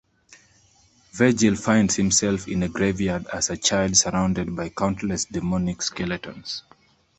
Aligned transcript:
Vergil 1.11 1.55
finds 1.55 1.93
himself 1.95 2.47
in 2.47 2.63
a 2.63 2.67
graveyard 2.67 3.27
as 3.27 3.51
a 3.51 3.57
child 3.57 3.95
surrounded 3.95 4.55
by 4.55 4.67
countless 4.69 5.25
demonic 5.25 5.79
skeletons. 5.83 6.63